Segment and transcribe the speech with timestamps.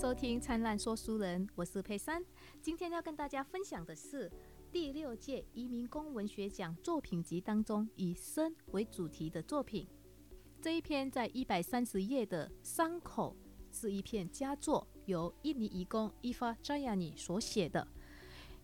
[0.00, 2.24] 收听《灿烂说书人》，我是佩珊。
[2.62, 4.32] 今天要跟大家分享的是
[4.72, 9.86] 第六届移民工文学奖作品集当中以“生”为主题的作品。
[10.58, 13.36] 这一篇在一百三十页的《伤口》
[13.78, 17.86] 是一篇佳作，由印尼移工伊法扎亚尼所写的。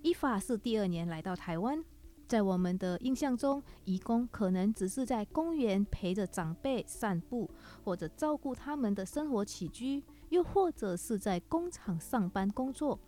[0.01, 1.85] 伊法是第二年来到台湾。
[2.27, 7.49] 在我们的印象中，义工可能只是在公园陪着长辈散步，
[7.85, 12.99] 或者照顾他们的生活起居，又或者是在工厂上班工作。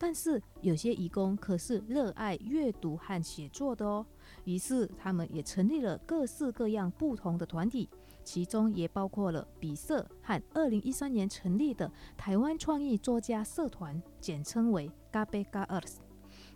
[0.00, 4.06] 但是有些义工可是热爱阅读和写作的哦。
[4.44, 7.88] 于是他们也成立了各式各样不同的团体，
[8.22, 15.96] 其中也包括了比社和二零一三年成立的台湾创意作家社团，简称为 Gabe Gars。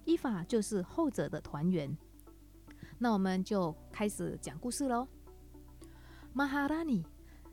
[0.04, 1.96] 依法就是后者的团员。
[2.98, 5.08] 那我们就开始讲故事喽。
[6.32, 7.04] ，Maharani，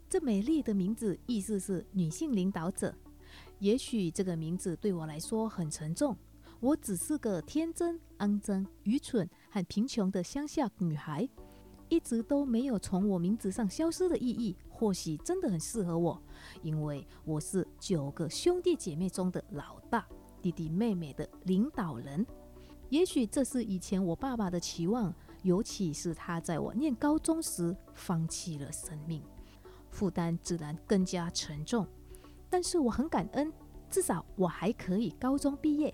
[0.09, 2.95] 这美丽的名字意思是女性领导者。
[3.59, 6.17] 也许这个名字对我来说很沉重。
[6.59, 11.29] 我只是个天真、肮脏、愚蠢和贫穷的乡下女孩，
[11.87, 14.57] 一直都没有从我名字上消失的意义。
[14.67, 16.21] 或许真的很适合我，
[16.63, 20.07] 因为我是九个兄弟姐妹中的老大，
[20.41, 22.25] 弟弟妹妹的领导人。
[22.89, 25.13] 也许这是以前我爸爸的期望。
[25.41, 29.23] 尤其是他在我念高中时放弃了生命，
[29.89, 31.87] 负担自然更加沉重。
[32.49, 33.51] 但是我很感恩，
[33.89, 35.93] 至少我还可以高中毕业，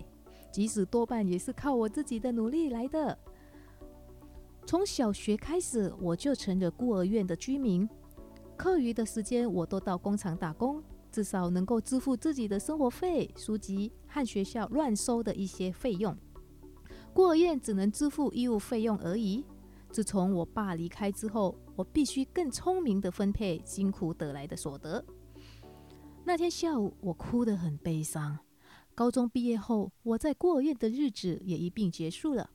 [0.50, 3.18] 即使多半也是靠我自己的努力来的。
[4.66, 7.88] 从小学开始，我就成了孤儿院的居民，
[8.56, 16.16] 课余的时间我都到工厂打工，至少能够支付自己的生活费、书籍和学校乱收的一些费用。
[17.12, 19.44] 孤儿院只能支付医务费用而已。
[19.96, 25.02] 自从我爸离开之后，我必须更聪明地分配辛苦得来的所得。
[26.22, 28.38] 那天下午，我哭得很悲伤。
[28.94, 32.50] 高中毕业后，我在孤儿院的日子也一并结束了，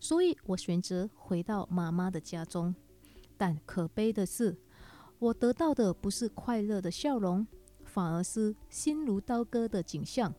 [0.00, 2.74] 所以我选择回到妈妈的家中。
[3.36, 4.56] 但可悲的是，
[5.18, 7.46] 我得到的不是快乐的笑容，
[7.84, 10.34] 反而是心如刀割的景象。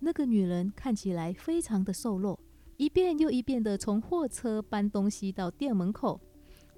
[0.00, 2.36] 那个女人看起来非常的瘦弱。
[2.80, 6.18] 一遍又一遍地从货车搬东西到店门口。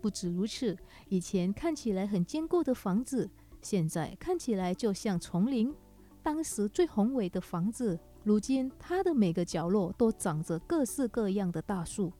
[0.00, 0.76] 不止如此，
[1.08, 3.30] 以前看起来很坚固的房子，
[3.60, 5.72] 现在看起来就像丛林。
[6.20, 12.12] 当时最宏伟的房子，如今它的每个角落都长着各式各样的大树，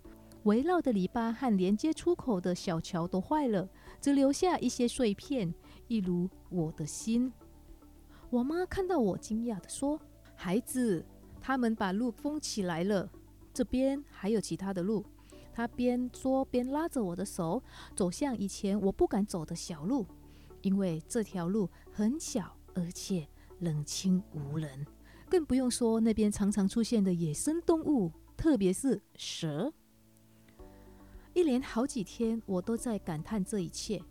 [0.45, 3.69] 围绕的篱笆和连接出口的小桥都坏了，
[4.01, 5.53] 只留下一些碎片，
[5.89, 7.33] 一如我的心。
[8.31, 10.01] 我妈看到我，惊讶地说
[10.37, 11.05] ：“孩子，
[11.41, 13.11] 他们把路封起来了。”
[13.53, 15.05] 这边还有其他的路，
[15.53, 17.63] 他边说边拉着我的手
[17.95, 20.07] 走向以前我不敢走的小路，
[20.63, 24.87] 因为这条路很小，而且冷清无人，
[25.29, 29.73] 更不用说那边常常出现的野生动物，特别是蛇。
[31.35, 34.03] 一连好几天，我都在感叹这一切。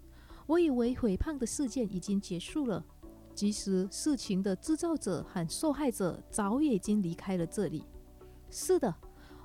[0.48, 2.84] 我以为毁胖的事件已经结束了，
[3.34, 7.84] 其实事情的制造者和受害者早已经离开了这里。
[8.50, 8.94] 是的。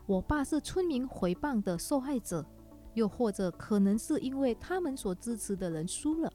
[0.07, 2.47] 我爸是村民回谤的受害者，
[2.95, 6.33] 又或者可能是因为他们所支持的人输了，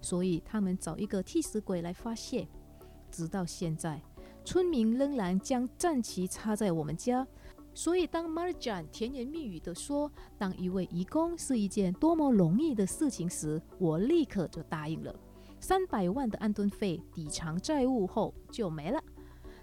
[0.00, 2.48] 所以他们找一个替死鬼来发泄。
[3.10, 4.00] 直到现在，
[4.42, 7.26] 村民仍然将战旗插在我们家。
[7.74, 15.14] 所以当 Marjan 甜言蜜语地说当一位义工是一件多么容易的事情时，我立刻就答应了。
[15.60, 18.98] 三百万的安顿费抵偿债务后就没了。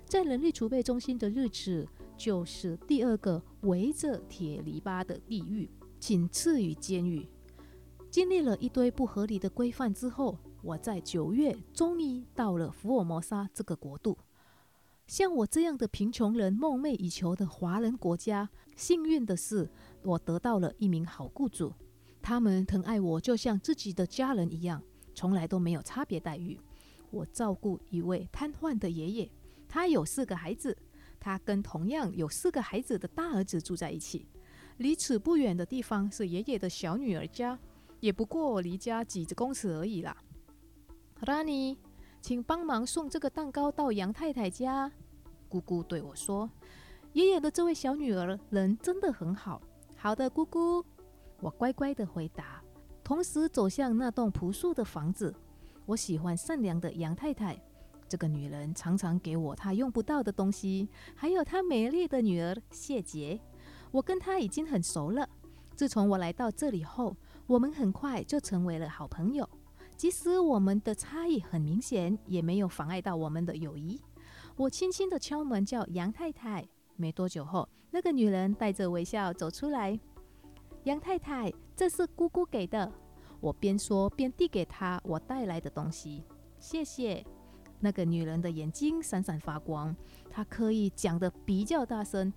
[0.05, 1.87] 在人力储备中心的日子。
[2.17, 5.69] 就是第二个围着铁篱笆的地狱，
[5.99, 7.29] 仅次于监狱。
[8.09, 14.17] 经历了一堆不合理的规范之后，我在九月终于到了福尔摩沙这个国度。
[15.05, 19.69] 像我这样的贫穷人梦寐以求的华人国家，幸运的是，
[20.03, 21.71] 我得到了一名好雇主，
[22.21, 24.81] 他们疼爱我就像自己的家人一样，
[25.13, 26.59] 从来都没有差别待遇。
[27.11, 29.31] 我照顾一位瘫痪的爷爷，
[29.69, 30.77] 他有四个孩子。
[31.27, 34.25] 他跟同样有四个孩子的大儿子住在一起。
[34.77, 37.59] 离此不远的地方是爷爷的小女儿家，
[37.99, 40.15] 也不过离家几十公尺而已啦。
[41.19, 41.75] Rani，，
[42.21, 44.89] 请帮忙送这个蛋糕到杨太太家。
[45.49, 46.49] 姑姑对我说
[47.11, 49.61] ：“爷爷的这位小女儿人真的很好。”
[49.97, 50.85] 好的，姑姑，
[51.41, 52.63] 我乖乖的回答，
[53.03, 55.35] 同时走向那栋朴素的房子。
[55.85, 57.61] 我喜欢善良的杨太太。
[58.07, 63.39] 这个女人常常给我她用不到的东西，还有她美丽的女儿谢杰。
[63.91, 65.27] 我跟她已经很熟了。
[65.75, 67.15] 自从我来到这里后，
[67.45, 69.47] 我们很快就成为了好朋友。
[69.95, 73.99] 即使我们的差异很明显，也没有妨碍到我们的友谊。
[74.55, 76.67] 我轻轻的敲门，叫杨太太。
[76.95, 79.99] 没多久后，那个女人带着微笑走出来。
[80.83, 82.91] 杨太太，这是姑姑给的。
[83.39, 86.23] 我边说边递给她我带来的东西。
[86.59, 87.23] 谢谢。
[87.79, 89.95] 那个女人的眼睛闪闪发光，
[90.29, 92.31] 她刻意讲的比较大声，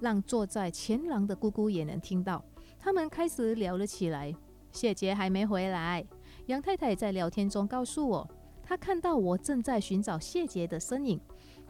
[0.00, 2.44] 让坐在前廊的姑姑也能听到。
[2.78, 4.34] 他们开始聊了起来。
[4.72, 6.06] 谢杰还没回来。
[6.46, 8.28] 杨太太在聊天中告诉我，
[8.62, 11.20] 她看到我正在寻找谢杰的身影。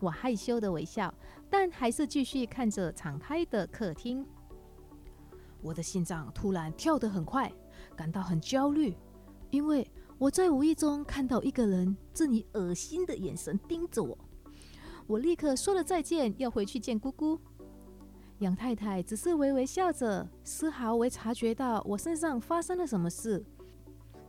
[0.00, 1.12] 我害羞的微笑，
[1.48, 4.26] 但还是继续看着敞开的客厅。
[5.62, 7.52] 我的心脏突然跳得很快，
[7.96, 8.96] 感到很焦虑，
[9.50, 9.86] 因为
[10.20, 14.18] 我在无意中看到一个人正以恶心的眼神盯着我。
[15.06, 17.40] 我立刻说了再见，要回去见姑姑。
[18.40, 23.42] 杨太太只是微微笑着，丝毫未察觉到我身上发生了什么事。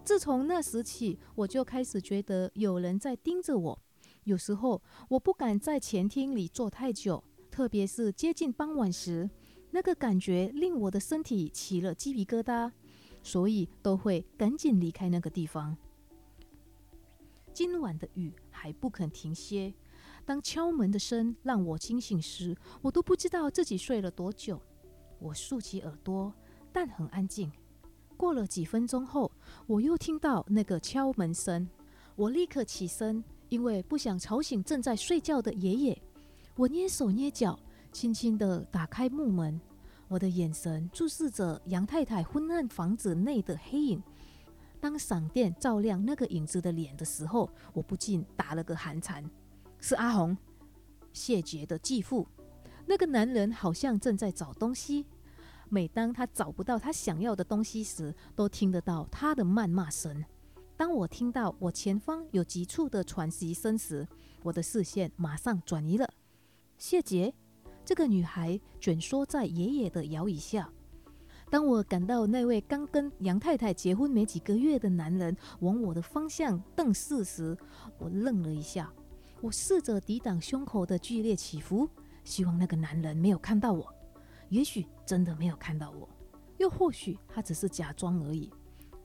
[0.05, 3.77] 自从那时起，我就开始觉得有人在盯着我。
[4.23, 7.21] 有时候我不敢在前厅里坐太久，
[7.51, 9.29] 特别是接近傍晚时，
[9.71, 12.71] 那个感觉令我的身体起了鸡皮疙瘩，
[13.21, 15.77] 所以都会赶紧离开那个地方。
[17.53, 19.73] 今晚的雨还不肯停歇，
[20.25, 24.61] 当敲门的声让我惊醒时，我都不知道自己睡了多久。
[25.19, 26.33] 我竖起耳朵，
[26.71, 27.51] 但很安静。
[28.17, 29.31] 过了几分钟后，
[29.67, 31.67] 我又听到那个敲门声，
[32.15, 33.23] 我立刻起身。
[33.49, 36.01] 因为不想吵醒正在睡觉的爷爷，
[36.55, 37.59] 我捏手捏脚，
[37.91, 39.59] 轻轻地打开木门。
[40.11, 44.03] 我的眼神注视着杨太太昏暗房子内的黑影。
[44.77, 49.23] 当闪电照亮那个影子的脸的时候，我不禁打了个寒颤。
[49.79, 50.37] 是阿红，
[51.13, 52.27] 谢杰的继父。
[52.85, 55.05] 那个男人好像正在找东西。
[55.69, 60.25] 每当他找不到他想要的东西时，都听得到他的谩骂声。
[60.75, 64.05] 当我听到我前方有急促的喘息声时，
[64.43, 66.13] 我的视线马上转移了。
[66.77, 67.33] 谢杰，
[67.91, 70.71] 这个女孩蜷缩在爷爷的摇椅下。
[71.49, 77.57] 当我感到那位刚跟杨太太结婚没几个月的男人往我的方向瞪视时，
[77.97, 78.89] 我愣了一下。
[79.41, 81.85] 我试着抵挡胸口的剧烈起伏，
[82.23, 83.93] 希望那个男人没有看到我。
[84.47, 86.07] 也许真的没有看到我，
[86.59, 88.49] 又或许他只是假装而已。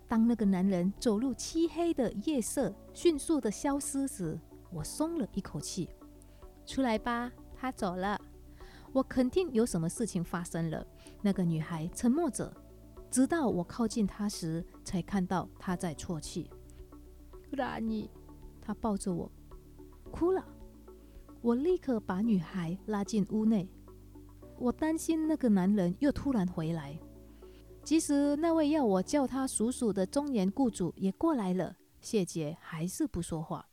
[0.06, 4.38] 当那个男人走入漆黑的夜色，迅速的消失时，
[4.70, 5.88] 我松了一口气。
[6.64, 8.16] 出来吧，他走了。
[8.96, 10.86] 我肯定有什么事情发生了。
[11.20, 12.50] 那个女孩沉默着，
[13.10, 16.50] 直到我靠近她时，才看到她在啜泣。
[17.50, 18.10] 拉尼，
[18.58, 19.30] 她抱着我，
[20.10, 20.42] 哭了。
[21.42, 23.68] 我立刻把女孩拉进屋内。
[24.56, 26.98] 我担心那个男人又突然回来。
[27.84, 33.68] 即使那位要我叫他叔叔的中年雇主也过来了，谢杰还是不说话。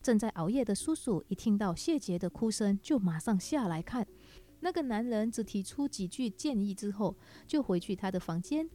[0.00, 4.06] 正在熬夜的叔叔一听到谢杰的哭声，就马上下来看。
[4.64, 7.14] 那个男人只提出几句建议之后，
[7.46, 8.66] 就回去他的房间。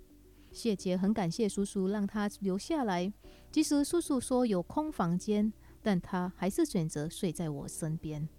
[0.52, 3.12] 谢杰很感谢叔叔让他留下来，
[3.52, 5.52] 即使叔叔说有空房间，
[5.82, 8.30] 但他还是选择睡在我身边。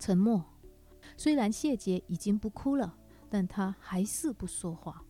[0.00, 0.44] 沉默。
[1.16, 2.98] 虽然谢杰已经不哭了，
[3.30, 5.00] 但他还是不说话。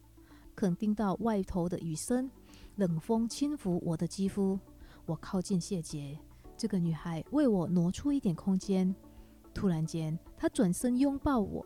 [0.55, 2.31] 肯听到外头的雨声，
[2.77, 4.61] 冷风轻拂我的肌肤。
[5.07, 6.19] 我靠近谢杰，
[6.59, 8.95] 这个女孩为我挪出一点空间。
[9.55, 11.65] 突然间，他转身拥抱我，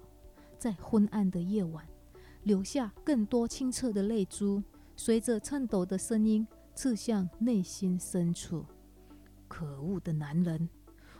[0.59, 1.85] 在昏暗的夜晚，
[2.45, 4.63] 留下更多清澈的泪珠，
[4.95, 8.65] 随着颤抖的声音刺向内心深处。
[9.49, 10.69] 可恶的男人！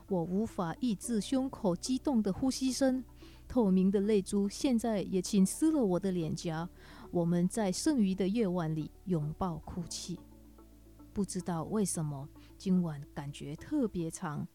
[0.09, 3.05] 我无法抑制胸口激动的呼吸声，
[3.47, 6.69] 透明的泪珠现在也浸湿了我的脸颊。
[7.11, 10.19] 我们在剩余的夜晚里拥抱哭泣，
[11.13, 14.47] 不知道为什么今晚感觉特别长，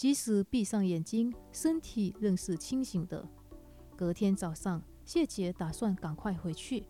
[0.00, 3.22] 即使闭上眼睛，身体仍是清醒的。
[3.94, 6.86] 隔天早上，谢姐打算赶快回去，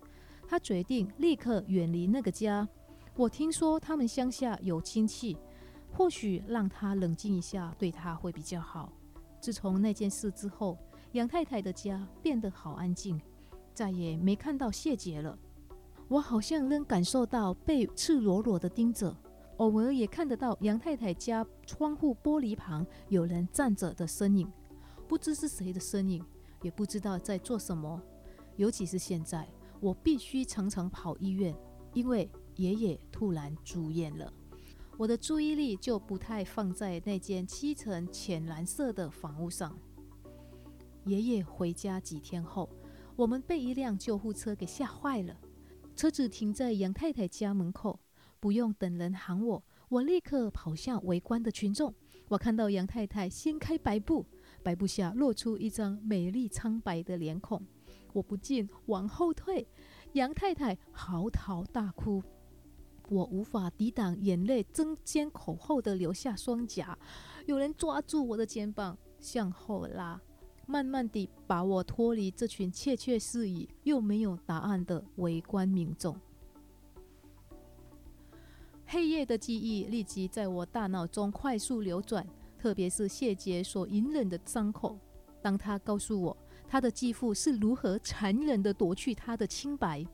[0.47, 2.69] 她决定立刻远离那个家。
[3.17, 5.37] 我听说他们乡下有亲戚，
[5.93, 8.93] 或许让他冷静一下，对他会比较好。
[9.41, 10.79] 自从那件事之后，
[11.11, 13.21] 杨太太的家变得好安静。
[13.75, 15.37] 再也没看到谢杰了，
[16.07, 19.13] 我好像仍感受到被赤裸裸的盯着，
[19.61, 24.51] 偶尔也看得到杨太太家窗户玻璃旁有人站着的身影，
[25.07, 26.25] 不知是谁的身影，
[26.63, 28.01] 也不知道在做什么。
[28.57, 29.47] 尤其是现在，
[29.79, 31.55] 我必须常常跑医院，
[31.93, 34.33] 因为爷爷突然住院了，
[34.97, 39.79] 我的注意力就不太放在那间漆层浅蓝色的房屋上。
[41.05, 42.69] 爷爷回家几天后。
[43.15, 45.37] 我们被一辆救护车给吓坏了，
[45.95, 48.00] 车子停在杨太太家门口，
[48.41, 51.95] 不用等人喊我，我立刻跑向围观的群众。
[52.29, 54.25] 我看到杨太太掀开白布，
[54.63, 57.61] 白布下露出一张美丽苍白的脸孔，
[58.13, 59.67] 我不禁往后退。
[60.15, 62.23] 杨太太嚎啕大哭，
[63.09, 66.99] 我无法抵挡眼泪争先恐后的流下双颊。
[67.47, 70.21] 有人抓住我的肩膀向后拉，
[70.67, 76.17] 慢慢地把我脱离这群窃窃私语又没有答案的围观民众。
[78.93, 82.27] 黑夜的记忆立即在我大脑中快速流转，
[82.59, 84.99] 特别是谢杰所隐忍的伤口。
[85.41, 90.05] 当他告诉我他的继父是如何残忍地夺去他的清白，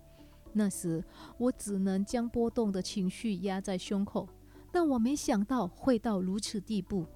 [0.52, 1.02] 那时
[1.38, 4.28] 我只能将波动的情绪压在胸口。
[4.71, 7.06] 但我没想到会到如此地步。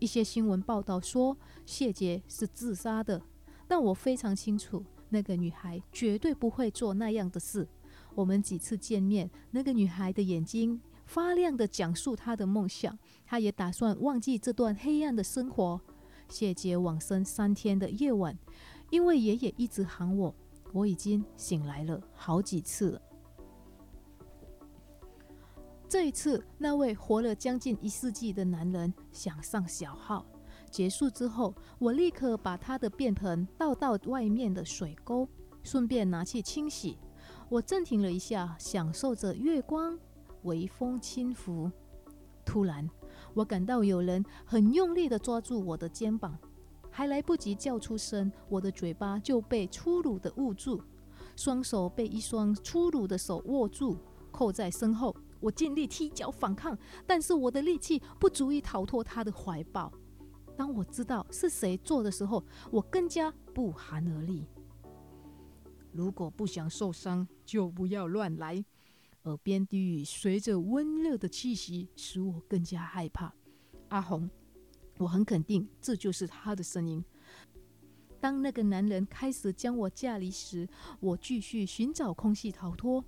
[0.00, 3.22] 一些新闻报道说谢杰是自杀的，
[3.68, 7.68] 但我非常清楚，那个女孩绝对不会做那样的事。
[8.16, 10.80] 我们几次见面，那个女孩的眼睛。
[11.06, 15.80] 发亮的讲述他的梦想，他也打算忘记这段黑暗的生活。
[16.28, 18.36] 谢杰往生三天的夜晚，
[18.90, 20.34] 因为爷爷一直喊我，
[20.72, 23.02] 我已经醒来了好几次了。
[25.86, 30.26] 这一次，那位活了将近一世纪的男人想上小号。
[30.70, 35.28] 结束之后，我立刻把他的便盆倒到外面的水沟，
[35.62, 36.98] 顺便拿去清洗。
[37.48, 39.96] 我暂停了一下，享受着月光。
[40.44, 41.70] 微风轻拂，
[42.44, 42.88] 突然，
[43.34, 46.38] 我感到有人很用力地抓住我的肩膀，
[46.90, 50.80] 还来不及叫出声，我的嘴巴就被粗鲁地捂住，
[51.36, 53.98] 双手被一双粗鲁的手握住，
[54.30, 55.14] 扣在身后。
[55.40, 59.92] 我尽力踢脚反抗，但是我的力气不足以逃脱他的怀抱。
[60.56, 64.46] 当我知道是谁做的时候，我更加不寒而栗。
[65.92, 68.64] 如果不想受伤，就不要乱来。
[69.24, 73.32] 耳边低语随着温热的气息，使我更加害怕。
[73.88, 74.28] 阿红，
[74.98, 77.04] 我很肯定这就是他的声音。
[78.20, 80.68] 当那个男人开始将我架离时，
[81.00, 83.04] 我继续寻找空隙逃脱。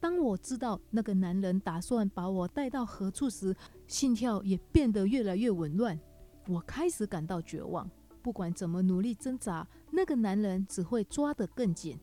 [0.00, 5.98] 当我知道那个男人打算把我带到何处时，心跳也变得越来越紊乱。
[6.46, 7.90] 我开始感到绝望。
[8.22, 11.98] 不管怎么努力挣扎，那个男人只会抓得更紧。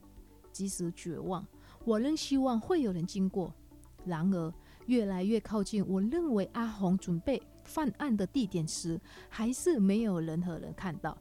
[0.51, 1.45] 即使绝望。
[1.83, 3.53] 我仍希望会有人经过，
[4.05, 4.53] 然而
[4.85, 11.17] 越来越靠近我认为阿红准备犯案的地点时，还是没有任何人看到。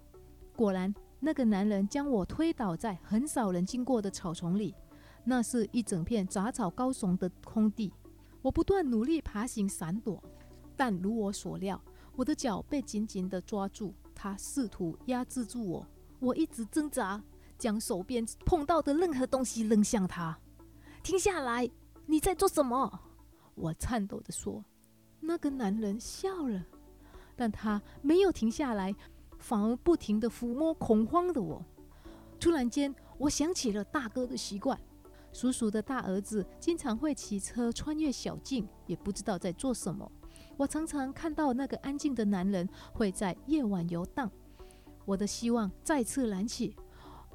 [0.55, 4.75] 果然，那个男人将我推倒在很少人经过的草丛里，
[5.25, 7.93] 那是一整片杂草高耸的空地。
[8.43, 10.23] 我不断努力爬行闪躲，
[10.77, 11.81] 但如我所料，
[12.17, 15.87] 我的脚被紧紧地抓住，他试图压制住我。
[16.19, 17.23] 我一直挣扎，
[17.59, 20.39] 将手边碰到的任何东西扔向他。
[21.03, 21.69] 停下来！
[22.07, 23.01] 你在做什么？
[23.55, 24.65] 我颤抖地说。
[25.21, 26.65] 那个男人笑了，
[27.37, 28.95] 但他没有停下来，
[29.39, 31.63] 反而不停地抚摸恐慌的我。
[32.39, 34.79] 突然间，我想起了大哥的习惯。
[35.33, 40.11] 叔叔的大儿子经常会骑车穿越小径，也不知道在做什么。
[40.57, 44.31] 我常常看到那个安静的男人会在夜晚游荡。
[45.05, 46.75] 我的希望再次燃起。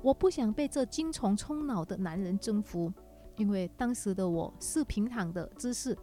[0.02, 2.92] 我不想被这精虫充脑的男人征服。
[3.38, 5.98] 因为当时的我是平躺的姿势，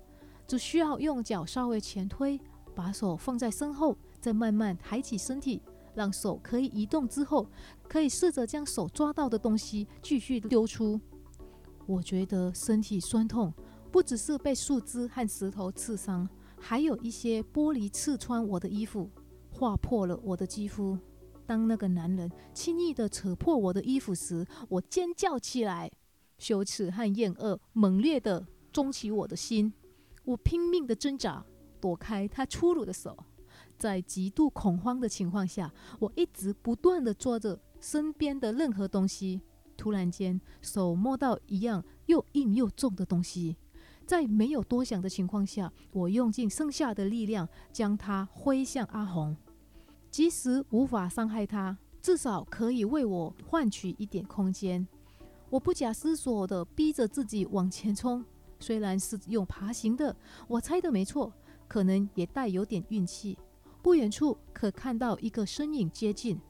[0.47, 2.41] 只需要用脚稍微前推，
[2.75, 5.63] 把手放在身后，再慢慢抬起身体，
[5.95, 7.47] 让手可以移动之后，
[7.89, 11.01] 可以试着将手抓到的东西继续丢出。
[11.87, 13.53] 我觉得身体酸痛，
[13.91, 19.11] 不只是被树枝和石头刺伤，还有一些玻璃刺穿我的衣服，
[19.51, 20.99] 划破了我的肌肤。
[21.45, 25.91] 当那个男人轻易地扯破我的衣服时，我尖叫起来。
[26.43, 29.73] 羞耻和厌恶猛烈地冲起我的心，
[30.25, 31.47] 我拼命地挣扎，
[31.81, 33.17] 躲开他粗鲁的手。
[33.79, 39.41] 在极度恐慌的情况下，我一直不断地抓着身边的任何东西。
[39.77, 43.57] 突然间，手摸到一样又硬又重的东西，
[44.05, 49.37] 在没有多想的情况下，我用尽剩下的力量将它挥向阿红。
[50.11, 54.87] 即使无法伤害他，至少可以为我换取一点空间。
[55.53, 58.25] 我不假思索地逼着自己往前冲，
[58.59, 60.17] 虽然是用爬行的，
[60.49, 61.31] 我猜的没错，
[61.69, 63.39] 可能也带有点运气。
[63.83, 66.41] 不远处可看到一个身影接近，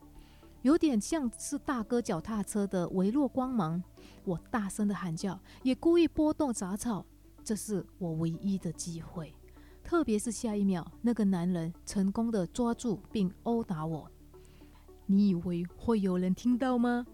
[0.61, 3.82] 有点像是大哥脚踏车的微弱光芒。
[4.25, 7.04] 我大声的喊叫，也故意拨动杂草，
[7.42, 9.35] 这是我唯一的机会。
[9.82, 14.09] 特别是下一秒，那个男人成功的抓住并殴打我。
[15.06, 17.04] 你以为会有人听到吗？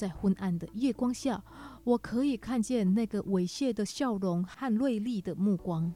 [0.00, 1.44] 在昏暗的夜光下，
[1.84, 5.92] 我可以看见那个猥亵的笑容和锐利的目光。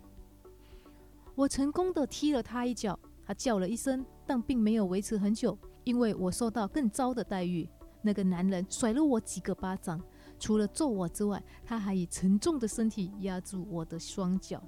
[1.35, 5.57] 我成功的踢了他一脚，他叫了一声，但并没有维持很久。
[5.85, 7.67] 因为我受到更糟的待遇。
[8.03, 9.99] 那个男人甩了我几个巴掌，
[10.39, 14.63] 除了揍我之外，他还以沉重的身体压住我的双脚。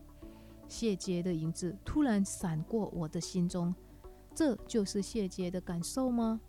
[0.66, 3.74] 谢杰的影子突然闪过我的心中，
[4.34, 6.40] 这就是谢杰的感受吗？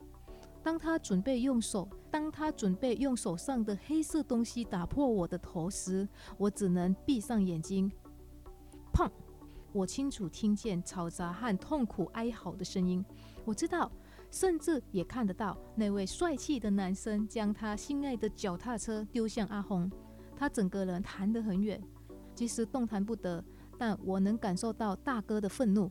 [0.64, 7.92] 当他准备用手，当他准备用手上的黑色东西打破我的头时，我只能闭上眼睛。
[8.94, 9.10] 砰！
[9.74, 13.04] 我清楚听见嘈杂和痛苦哀嚎的声音。
[13.46, 13.92] 我知道。
[14.30, 19.90] 甚至也看得到那位帅气的男生将他心爱的脚踏车丢向阿红，
[20.36, 21.82] 他整个人弹得很远，
[22.36, 23.42] 即使动弹不得，
[23.78, 25.90] 但我能感受到大哥的愤怒。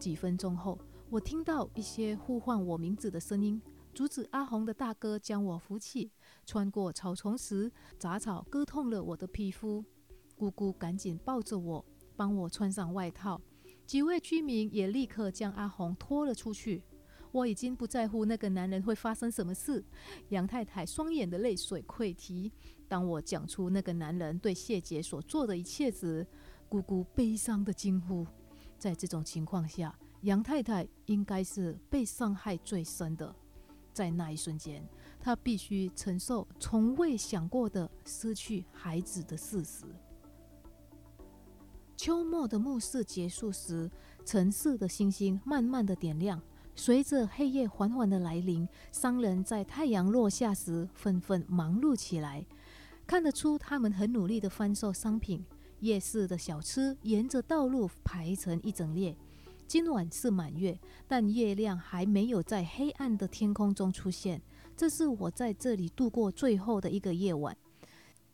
[0.00, 0.76] 几分钟后，
[1.08, 3.62] 我听到一些呼唤我名字的声音，
[3.98, 6.12] 阻止阿红的大哥将我扶起。
[6.46, 9.84] 穿过草丛时，杂草割痛了我的皮肤。
[10.36, 13.40] 姑姑赶紧抱着我，帮我穿上外套。
[13.84, 16.80] 几位居民也立刻将阿红拖了出去。
[17.32, 19.84] 我已经不在乎那个男人会发生什么事。
[20.28, 22.52] 杨太太双眼的泪水溃堤。
[22.86, 26.24] 当我讲出那个男人对谢杰所做的一切时，
[26.68, 28.24] 姑姑悲伤的惊呼
[28.78, 33.34] ：“在这种情况下，杨太太应该是被伤害最深的。
[33.98, 34.80] 在那一瞬间，
[35.18, 39.86] 他必须承受从未想过的失去孩子的事实。”
[41.98, 43.90] 秋末的暮色结束时，
[44.24, 46.40] 城市的星星慢慢的点亮。
[46.76, 52.46] 随着黑夜缓缓的来临，商人在太阳落下时纷纷忙碌起来。
[53.04, 55.44] 看得出，他们很努力的贩售商品。
[55.80, 59.16] 夜市的小吃沿着道路排成一整列。
[59.68, 64.40] 今晚是满月，但月亮还没有在黑暗的天空中出现。
[64.74, 67.54] 这是我在这里度过最后的一个夜晚。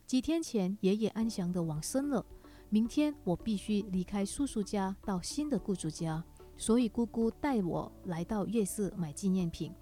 [0.06, 2.24] 几天前，爷爷安详的往生了。
[2.68, 6.22] 明天，我必须离开叔叔家，到新的雇主家。
[6.56, 9.72] 所以姑姑带我来到夜市买纪念品。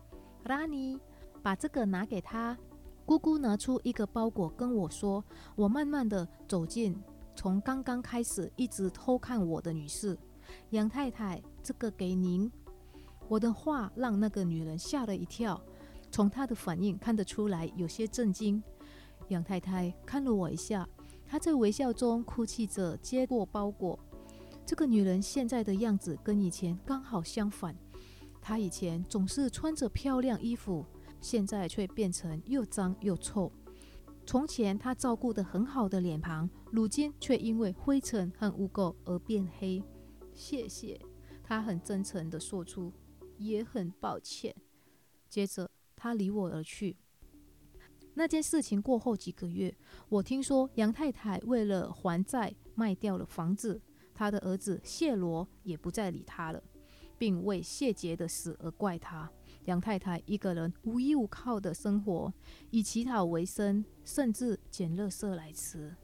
[0.45, 0.99] 拉尼，
[1.43, 2.57] 把这个拿给他。
[3.05, 5.23] 姑姑拿出一个包裹跟我说
[5.55, 6.99] ：“我慢慢的走进
[7.37, 10.17] 从刚刚开始一直偷看我的女士，
[10.71, 12.51] 杨太太，这个给您。”
[13.29, 15.61] 我的话让那个女人吓了一跳，
[16.11, 18.63] 从她的反应看得出来有些震惊。
[19.29, 20.87] 杨太太看了我一下，
[21.27, 23.99] 她在微笑中哭泣着接过包裹。
[24.67, 27.75] 这个女人现在的样子跟以前刚好相反。
[28.41, 30.85] 她以前总是穿着漂亮衣服，
[31.21, 33.51] 现在却变成又脏又臭。
[34.27, 39.83] 从前她照顾得很好的脸庞，如今却因为灰尘和污垢而变黑。
[40.35, 41.01] 谢谢，
[41.43, 42.93] 他很真诚地说出，
[43.39, 44.55] 也很抱歉。
[45.29, 46.97] 接着他离我而去。
[48.15, 49.75] 那件事情过后几个月，
[50.09, 53.81] 我听说杨太太为了还债卖掉了房子。
[54.15, 56.63] 他的儿子谢罗也不再理他了，
[57.17, 59.31] 并为谢杰的死而怪他。
[59.65, 62.33] 杨太太一个人无依无靠的生活，
[62.71, 65.97] 以乞讨为生，甚至捡垃圾来吃。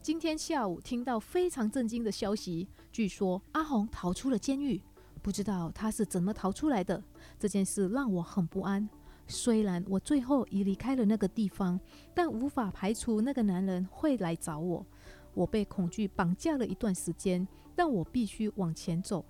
[0.00, 4.80] 今天下午听到非常震惊的消息，据说阿红逃出了监狱，
[5.20, 7.02] 不知道他是怎么逃出来的。
[7.38, 8.88] 这件事让我很不安。
[9.26, 11.78] 虽然我最后已离开了那个地方，
[12.14, 14.86] 但无法排除那个男人会来找我。
[15.34, 19.24] 我被恐惧绑架了一段时间，但我必须往前走。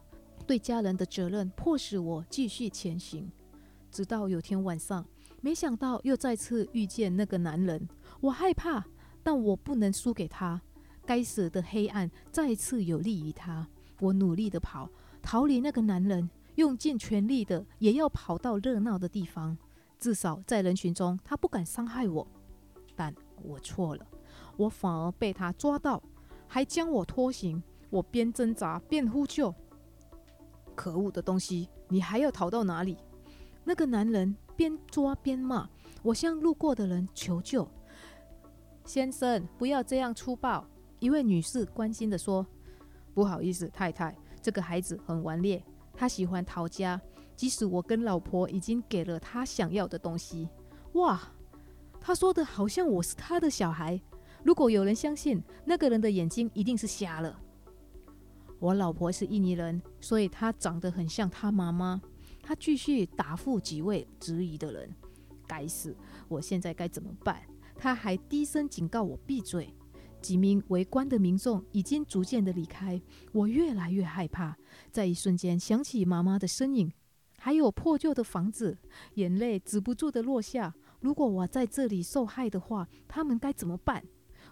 [0.47, 3.29] 对家人的责任迫使我继续前行，
[3.91, 5.05] 直到有天晚上，
[5.41, 7.89] 没想到又再次遇见那个男人。
[8.21, 8.87] 我害怕，
[9.29, 10.59] 但我不能输给他。
[11.05, 13.69] 该死的黑暗再次有利于他。
[14.01, 14.89] 我努力的跑，
[15.21, 19.59] 逃离那个男人，用尽全力的也要跑到热闹的地方，
[19.99, 22.27] 至少在人群中他不敢伤害我。
[22.97, 24.07] 但我错了。
[24.57, 26.03] 我反而被他抓到，
[26.47, 27.63] 还将我拖行。
[27.91, 29.55] 我边挣扎边呼救
[30.75, 32.97] ：“可恶的东西，你还要逃到哪里？”
[33.63, 35.69] 那个男人边抓边骂。
[36.03, 37.69] 我向路过的人求救
[38.89, 40.67] ：“先生，不要这样粗暴。”
[40.99, 42.45] 一位女士关心地说
[43.13, 45.63] ：“不好意思，太太，这个孩子很顽劣，
[45.95, 47.01] 他喜欢逃家，
[47.37, 50.49] 即使我跟老婆已经给了他想要的东西。”
[50.95, 51.21] 哇，
[52.01, 54.01] 他说的好像我是他的小孩。
[54.43, 57.39] 如果有人相信那个人的眼睛一定是瞎了，
[58.59, 62.01] 我老婆是印尼人，所以她长得很像她妈妈。
[62.43, 64.91] 她继续答复几位质疑的人
[65.47, 65.95] ：“该死，
[66.29, 67.43] 我现在该怎么办？”
[67.79, 69.73] 他还低声警告我闭嘴。
[70.21, 73.01] 几名围观的民众已经逐渐的离开，
[73.33, 74.59] 我越来越害怕。
[74.91, 76.93] 在一瞬间想起妈妈的身影，
[77.39, 78.77] 还有破旧的房子，
[79.15, 80.75] 眼泪止不住的落下。
[80.99, 84.03] 如果我在这里受害的话，他们该怎么办？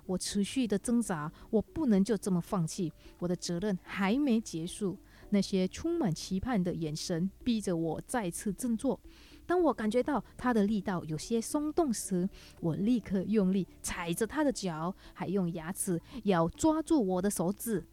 [0.07, 4.97] 我持续的挣扎，我不能就这么放弃，我的责任还没结束。
[5.31, 9.01] 那些充满期盼的眼神逼着我再次振作。
[9.47, 12.29] 当我感觉到他的力道有些松动时，
[12.61, 17.87] 我立刻用力踩着他的脚，还用牙齿咬抓住我的手指。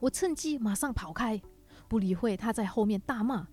[0.00, 1.40] 我趁机马上跑开，
[1.88, 3.48] 不理会他在后面大骂，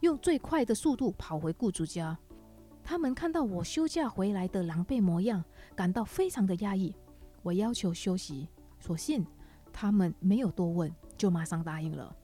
[0.00, 2.18] 用最快的速度跑回雇主家。
[2.82, 5.44] 他们看到我休假回来的狼狈模样，
[5.76, 6.94] 感到非常的压抑。
[7.42, 8.48] 我要求休息，
[8.80, 9.24] 所幸
[9.72, 12.14] 他们没有多问，就马上答应了。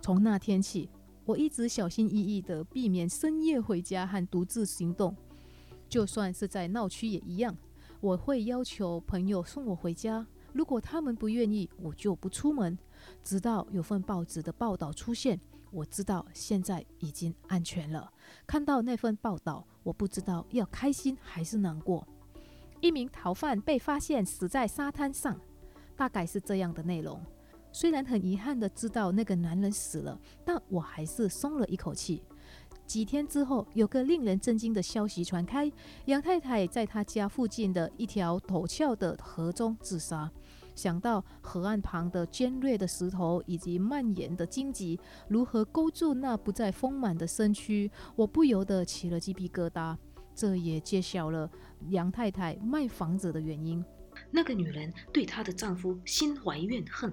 [0.00, 0.88] 从那天起，
[1.24, 5.16] 我一直小心翼翼地避免深夜回家和独自行动，
[5.88, 7.56] 就算是在闹区也一样。
[8.00, 12.76] 我会要求朋友送我回家，如果他们不愿意，我就不出门，
[13.22, 15.38] 直到有份报纸的报道出现。
[15.70, 18.12] 我知道现在已经安全了。
[18.46, 22.06] 看到那份报道，我不知道要开心还是难过。
[22.80, 25.40] 一名逃犯被发现死在沙滩上，
[25.96, 27.18] 大概是这样的内容。
[27.72, 32.22] 虽然很遗憾的知道那个男人死了，但我还是松了一口气。
[32.86, 35.72] 几天之后，有个令人震惊的消息传开：
[36.04, 40.30] 杨太太在她家附近的一条陡峭的河中自杀。
[40.74, 49.96] 想到河岸旁的尖锐的石头以及蔓延的荆棘如何勾住那不再丰满的身躯，我不由得起了鸡皮疙瘩。
[50.34, 51.50] 这也揭晓了
[51.90, 53.84] 杨太太卖房子的原因。
[54.30, 57.12] 那个女人对她的丈夫心怀怨恨，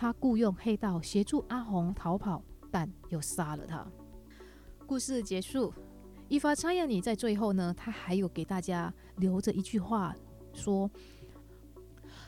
[0.00, 3.84] 他雇佣黑道协助阿红逃跑，但又杀了他。
[4.86, 5.74] 故事结束。
[6.28, 10.14] 伊法查亚尼在最后呢，他还有给大家留着一句话
[10.52, 10.88] 说。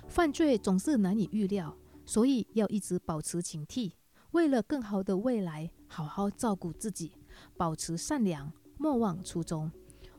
[0.09, 1.73] 犯罪总是难以预料，
[2.05, 3.93] 所以要一直保持警惕。
[4.33, 7.13] 为了更好的未来，好好照顾自己，
[7.57, 9.71] 保持善良，莫忘初衷。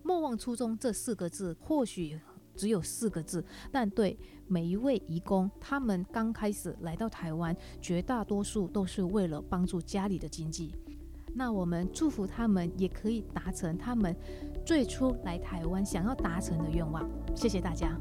[0.02, 2.18] 莫忘初衷这四个字，或许
[2.56, 10.74] 只有四个字，但对每一位义工，他们刚开始来到台湾，绝大多数都是为了帮助家里的经济。
[11.34, 14.14] 那我们祝福他们，也可以达成他们
[14.66, 17.10] 最初来台湾想要达成的愿望。
[17.34, 17.98] 谢谢大家。